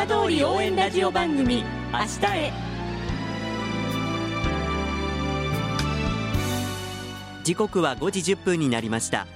[0.00, 2.50] 浜通り応援ラジオ番組「明日へ」
[7.44, 9.26] 時刻は5時1分になりました。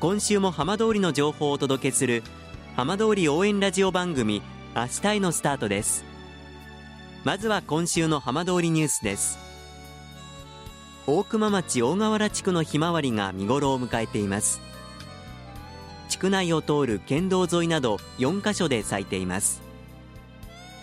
[0.00, 2.22] 今週も浜通りの情報をお届けする
[2.76, 4.40] 浜通り応援ラジオ番組
[4.74, 6.02] 「明日へ」のスタートです。
[7.24, 9.38] まずは今週の浜通りニュースです。
[11.06, 14.62] 大熊町大河原地区のひまわりが見頃を迎えています。
[16.08, 19.60] 地区内を通る県道沿いなど4カ所で咲いています。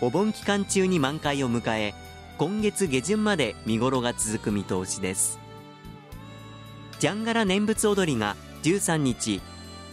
[0.00, 1.94] お盆期間中に満開を迎え
[2.38, 5.38] 今月下旬まで見頃が続く見通しです。
[6.98, 9.40] ジャンガラ念仏踊りが13日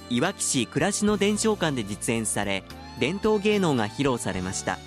[0.09, 2.63] いわき市暮らしの伝承館で実演され
[2.99, 4.77] 伝統芸能が披露されました。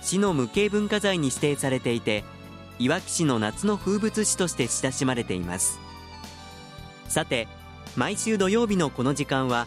[0.00, 2.24] 市の無形文化財に指定されていて
[2.78, 5.78] いわき市の夏の風物詩として親しまれています。
[7.08, 7.46] さて
[7.96, 9.66] 毎週土曜日のこの時間は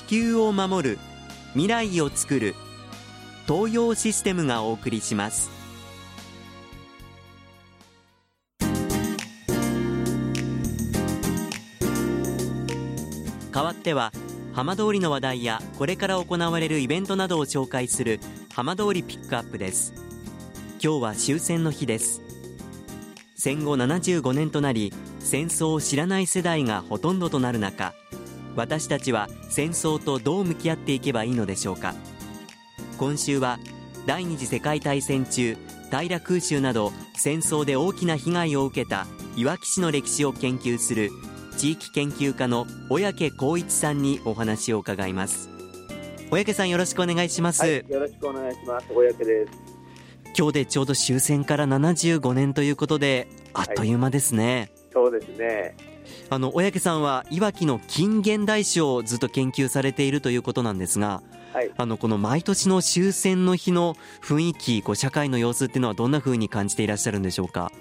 [0.00, 0.98] 地球を守る
[1.52, 2.54] 未来をつくる
[3.46, 5.50] 東洋システムがお送りします。
[13.52, 14.12] 代わっては
[14.52, 18.20] 浜通りの話題やこれから行われるイベントなどを紹介する
[18.52, 19.92] 浜通りピックアップです。
[20.82, 22.22] 今日は終戦の日です。
[23.36, 27.94] 戦後75年となり戦争を知らない世代がほとんどとなる中
[28.56, 31.94] 私たちは戦争とどう向き合っていけばいいのでしょうか。
[32.98, 33.58] 今週は
[34.06, 35.56] 第二次世界大戦中
[35.90, 39.06] 平空襲など戦争で大きな被害を受けた
[39.36, 41.10] いわき市の歴史を研究する
[41.56, 45.48] 地域研究家の小宅光一さんにお話を伺います。
[46.30, 48.86] 小宅さんよろしくお願いします、はい、よろしくお願いします。
[48.88, 49.70] 小宅です。
[50.36, 55.76] 今日でちょうど終戦から75年ということであっという間ですね、はい、そうですね
[56.28, 61.22] あの小宅さんはいわきの近現代史をずっと研究されているということなんですが、
[61.52, 67.72] はい、あのこの毎年の終戦の日の雰囲気こう社会の様子っていうのはどんなふうに感じていらっしゃるんでしょうか？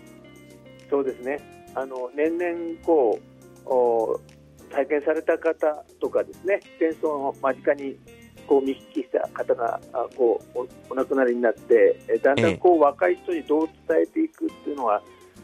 [0.90, 1.40] そうですね。
[1.76, 3.20] あの年々こ
[3.66, 7.96] う体験された方とかですね戦争の間近に
[8.48, 9.80] こう見聞きした方が
[10.16, 15.02] こうお亡くなりになってだんだんこう若い人にどう伝えていくっていうのは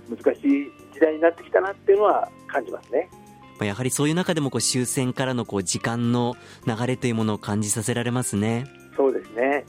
[0.09, 3.09] 難しい時代になってきたなっていうのは感じますね。
[3.61, 6.35] やはりそういう中でもこう終戦からのこう時間の
[6.67, 8.65] 流れというものを感じさせられますね。
[8.97, 9.65] そうですね。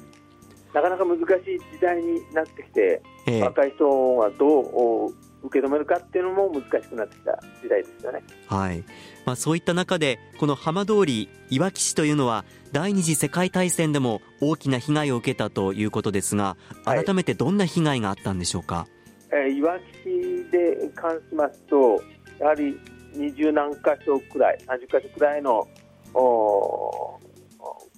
[0.74, 1.24] なかなか難しい
[1.72, 5.14] 時代になってきて、ええ、若い人はどう
[5.44, 8.24] 受け止めるかっていうのも難しくなってきた時代ですよね。
[8.48, 8.84] はい。
[9.24, 18.88] まあそういった中でこの浜通りいわき市というのは第二次世界大戦でも大きな被害を受けたということですが、改めてどんな被害があったんでしょうか？
[19.30, 22.02] はい、えー、いわき市で関しますと
[22.38, 22.78] やはり
[23.14, 25.66] 二十何箇所くらい、三十箇所くらいの
[26.14, 27.18] お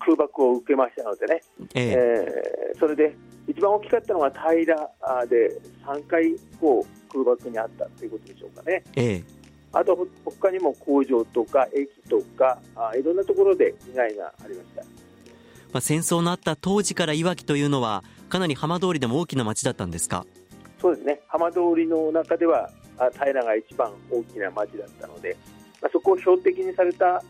[0.00, 1.40] 空爆を受けましたのでね、
[1.74, 3.14] えー、えー、それで
[3.46, 4.76] 一番大きかったのが平
[5.26, 8.84] で3回こう空爆にあったということでしょうかね。
[8.96, 9.24] ええ、
[9.72, 14.82] あと他にも工場とか駅とかあいろんなところで被害がありました。
[15.72, 20.24] まあ、戦争のあった当時からいわきというのはかなり浜通りでも大きな町だったんですか？
[20.80, 21.20] そうですね。
[21.28, 22.70] 浜通りの中では
[23.18, 25.36] 平が一番大きな町だったので、
[25.80, 27.22] まあ、そこを標的にされたあ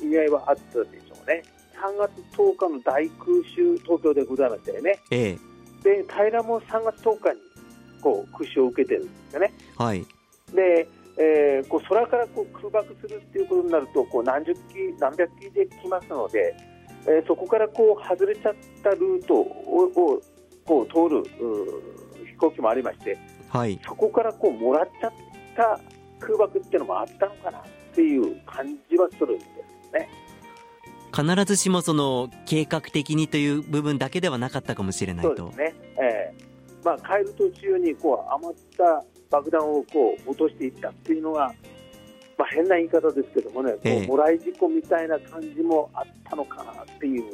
[0.00, 1.42] 意味合いはあったでしょうね。
[1.78, 5.38] 3月10日の大空襲東京でございましたよね、ええ、
[5.84, 7.40] で平も3月10日に
[8.02, 9.52] こう空襲を受けてるんですよね。
[9.76, 10.06] はい、
[10.54, 14.60] で、えー、こう空からこう空爆するっていうことになるとこう何十機
[14.98, 16.54] 何百機で来ますので、
[17.06, 20.20] えー、そこからこう外れちゃったルートをを
[20.64, 21.24] こう通る
[22.26, 23.16] 飛行機もありまして、
[23.48, 25.12] はい、そこからこうもらっちゃっ
[25.56, 25.80] た
[26.20, 27.62] 空爆っていうのもあったのかなっ
[27.94, 30.08] ていう感じはするんですね。
[31.14, 35.36] 必ずしもその計画的にという部分だけではなかったかもしれないと。
[35.36, 36.48] そうですね、えー
[36.84, 41.52] まあ、帰る途中にこう余った爆弾をこう落としていったっていうのが、
[42.36, 47.24] まあ、変な言い方ですけどもね、えー、もらい事故みたいな感じもあったのかなっていう。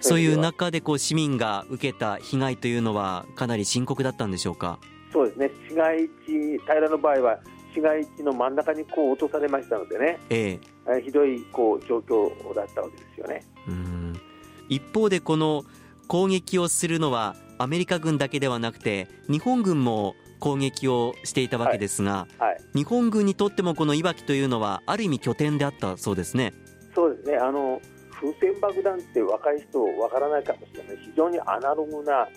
[0.00, 4.78] そういう中でこう市民が受けた被害というのはかなり深刻だったんでしょうか？
[5.12, 5.50] そうですね。
[5.68, 7.40] 市街地平の場合は
[7.74, 13.44] 市街地の真ん中にこう落とされましたのでね、ええ、ひどいこう状況だったわけですよね。
[13.68, 14.20] うん。
[14.68, 15.64] 一方でこの
[16.08, 26.54] 攻撃をするのはアメリカ軍だけではなくて日本軍も攻撃をしていたわけですが、はいはい、日本軍にとってもこのいわきというのはある意味拠点であったそうですね。
[26.94, 27.36] そうですね。
[27.36, 27.80] あの
[28.10, 30.96] 風船爆弾って若い人わからないかもしれない。
[31.04, 32.28] 非常にアナログな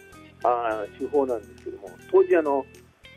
[0.43, 2.65] あ手法なんですけども当時あの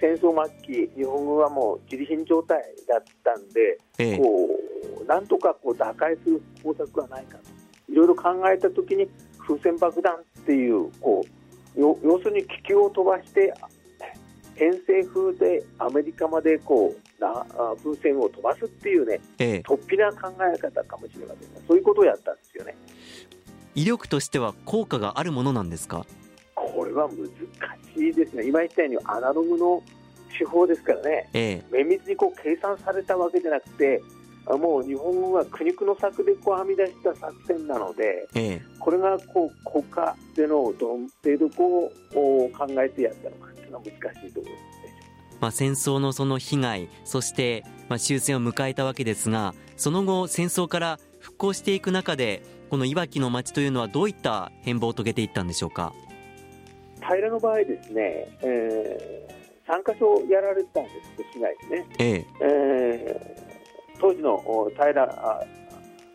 [0.01, 0.33] 戦争
[0.65, 4.49] 末期日本軍はもう自利品状態だったんで、ええ、こ
[5.03, 7.45] うなんとかこう打開する方策はないかと。
[7.93, 9.09] いろいろ考えたときに
[9.39, 11.25] 風船爆弾っていうこ
[11.77, 13.55] う要するに気球を飛ばして
[14.55, 17.47] 偏西風でアメリカまでこうな
[17.83, 22.75] 風船を飛ばすっていうね、ええ、突飛な考え方かもしれませんがそういうことをやったんですよね。
[23.75, 26.07] 威力としては効果があるものなんですか？
[26.97, 27.19] は難
[27.95, 28.47] しいですね。
[28.47, 29.83] 今言ったようにアナログの
[30.37, 34.03] 手法ですからね、ええ、綿密にこう計算されたわけじゃなくて
[34.47, 44.77] もう日本軍は苦肉の策でこう編み出した作戦なので、ええ、これがこう国家でのどの程度こう考えてやったのかというのは難しいところです。
[45.41, 55.93] まあ、戦争のその被害そしてまあ終戦を迎えたわけですがその後戦争から復興していく中でこのいわきの町というのはどういった変貌を遂げていったんでしょうか？
[57.07, 62.27] 平の場合ですね、えー、3か所やられたんです市内でね、ええ。
[62.41, 63.47] えー
[64.01, 64.39] 当時の
[64.77, 65.47] 平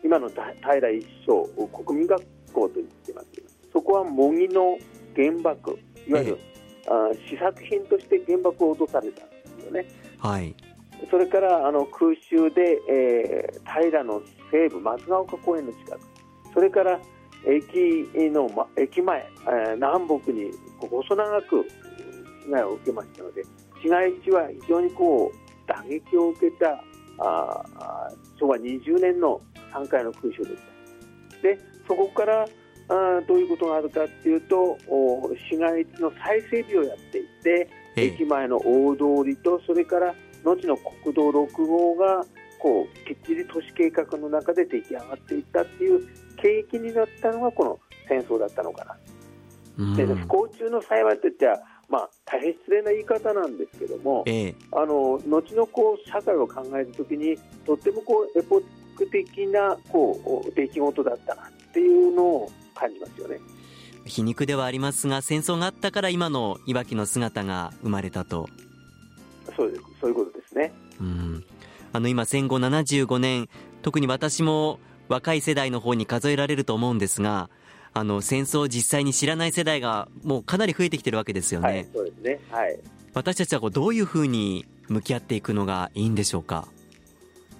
[0.04, 2.22] 今の平一生国民学
[2.52, 3.28] 校と言ってます
[3.72, 4.78] そこは模擬の
[5.14, 5.78] 原爆
[6.08, 6.38] いわゆる、
[6.84, 9.86] えー、試作品として原爆を落とされたんですよね。
[10.18, 10.54] はい、
[11.10, 16.00] それからあの空襲で、えー、平の西部松ヶ丘公園の近く。
[16.52, 17.00] それから
[17.46, 20.50] 駅の、ま、駅前、えー、南北に
[20.88, 21.64] 細長く
[22.44, 23.42] 被害を受けましたので
[23.82, 26.82] 市街地は非常にこう打撃を受けた
[27.18, 29.40] あ昭和20年の
[29.72, 30.56] 3回の空襲でし
[31.36, 31.42] た。
[31.42, 32.46] でそこから
[32.88, 34.76] あどういうことがあるかっていうと
[35.50, 40.14] 市街地の再整備をやっていて、駅前の大通りとそれから
[40.44, 42.24] 後の国道6号が
[42.58, 46.06] こうきっちり都市計画の中で出来上がっていったっていう
[46.36, 48.96] 景気になったのがこの戦争だったのかな。
[49.96, 51.62] で不幸中の幸いって言っ
[51.92, 57.36] まあ、大変失礼な言い方なんですけども、ええ、あの後のこう社会を考えるときに
[57.66, 58.62] とってもこうエポッ
[58.96, 63.38] ク的なこう出来事だったなっていうのを感じますよね。
[64.06, 68.48] 皮肉ではありますが戦争があったから今のいわきの姿が生まれたと。
[69.54, 70.72] そうそういうことですね。
[70.98, 71.44] うん。
[71.92, 73.50] あの今戦後75年
[73.82, 77.50] 特に私も若い世代の方に数えられると思うんですが
[77.94, 81.68] あの戦争を実際に知らない世代がもうかなり増えてきてるわけですよね。
[81.68, 82.40] はい、そうですね。
[82.50, 82.78] はい。
[83.14, 86.66] 私たちはこうどういうふうに向き合っていくのがいいんでしょうか？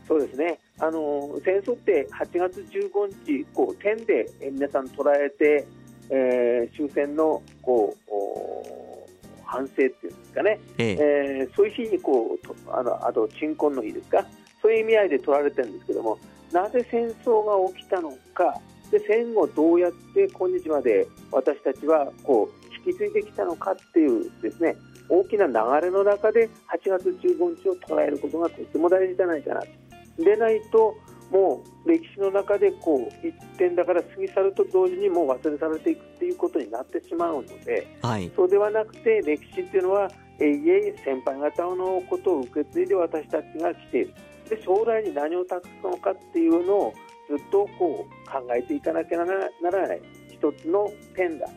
[0.08, 0.58] そうですね。
[0.78, 5.66] あの戦争って8月15日こう点で皆さん捉えて、
[6.10, 10.96] えー、終戦のこう反省っていうんですかね、ええ
[11.42, 14.26] えー、そういう日にこうとあのあと鎮魂の日ですか？
[14.62, 16.18] そういう意味合いで取られてるんですけども
[16.52, 18.58] なぜ戦争が起きたのか
[18.92, 24.76] で戦後どうやって今日まで私たちはこう引き継いできたのかっていうですね
[25.08, 25.52] 大きな流
[25.86, 29.62] れの中で8月15日を捉えることがとても大事じゃないかな
[30.18, 30.94] でないと
[31.30, 44.14] もう歴史の中でこう一点だから過ぎ去ると同時にもう忘れされていくっていうことになってしまうので、はい、そうではなくて歴史っていうのは永遠先輩方のことを受け継いで私たちが来ている。
[44.50, 46.94] で将来に何を託すのかっていうのを
[47.28, 51.48] ずっとこう考えていかなきゃならない一つの点だ。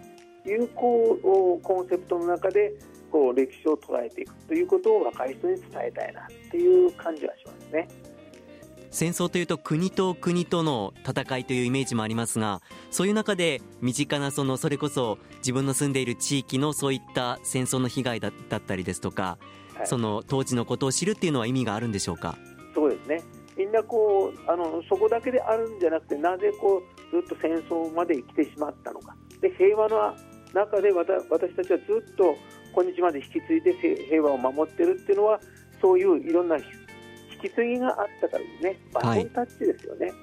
[0.44, 1.18] というこ
[1.58, 2.74] うコンセプトの中で
[3.12, 7.88] こう歴史を捉えていくということを若い人に伝えたいなっていう感じはしますね。
[8.92, 18.32] 戦争というと国と国との戦いというイメージもありますがそういう中で身近なそのそれこそ自分の住んでいる地域のそういった戦争の被害だっ
[18.62, 19.38] たりですとか、
[19.74, 22.38] はい、その当時のことを知るっていうのは意味があるんでしょうか？
[23.58, 26.82] みんなこうあのそこだけであるんじゃなくてなぜこ
[27.12, 29.16] うずっと戦争まで来てしまったのか。
[29.42, 30.16] で平和の
[30.54, 32.36] 中で私たちはずっと
[32.74, 33.74] 今日まで引き継いで
[34.10, 35.40] 平和を守ってるっていうのは
[35.82, 36.64] そういういろんな引
[37.42, 38.80] き継ぎがあったからですね。
[38.94, 40.16] バトンタッチですよね、はい、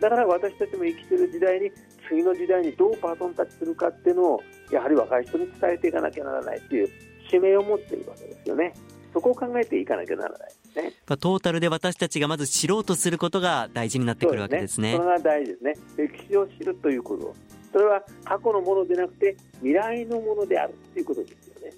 [0.00, 1.70] だから私たちも生きてる時代に
[2.08, 6.88] 次の時代にどうバトンタッチするかっていうのをやはり若い人に伝えていかなきゃならないっていう
[7.28, 8.72] 使命を持っているわけですよね。
[9.12, 10.92] そこを考えていかなきゃならないですね。
[11.06, 14.92] トータルで私たちがまず知ろうとすることが大事になってくるわけですね。
[14.92, 15.74] そ、ね、れが大事ですね。
[15.96, 17.34] 歴史を知るということ。
[17.72, 21.72] それは過去のものでなくて未来のものであるということですよね。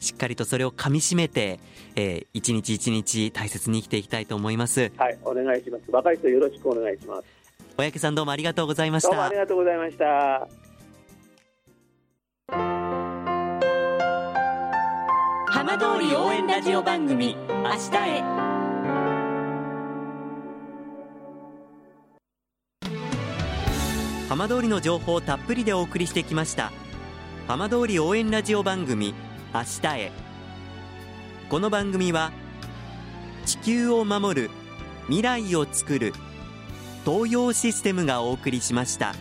[0.00, 1.60] しっかりとそれをかみしめて、
[1.96, 4.92] えー、一日一日大切に生きていきたいと思います。
[4.96, 5.84] はい、お願いします。
[5.90, 7.24] 若い人よろしくお願いします。
[7.76, 9.10] 小宅さんどうもありがとうございました。
[9.10, 10.67] どうもありがとうございました。
[15.68, 18.22] 浜通り応援ラジオ番組「明日へ」
[24.30, 26.72] 浜通りの情報をたっぷりでお送りしてきました。
[27.46, 29.12] 浜通り応援ラジオ番組
[29.52, 30.10] 明日へ。
[31.50, 32.32] この番組は
[33.44, 34.50] 地球を守る
[35.08, 36.14] 未来をつくる
[37.04, 39.14] 東洋システムがお送りしました。